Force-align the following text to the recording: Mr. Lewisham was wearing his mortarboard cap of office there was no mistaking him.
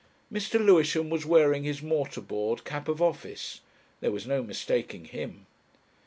Mr. 0.33 0.59
Lewisham 0.59 1.11
was 1.11 1.27
wearing 1.27 1.63
his 1.63 1.81
mortarboard 1.81 2.63
cap 2.63 2.87
of 2.87 3.03
office 3.03 3.61
there 3.99 4.11
was 4.11 4.25
no 4.25 4.41
mistaking 4.41 5.05
him. 5.05 5.45